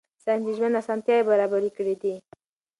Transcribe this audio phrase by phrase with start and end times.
[0.23, 2.15] ساینس د ژوند اسانتیاوې برابرې کړې دي.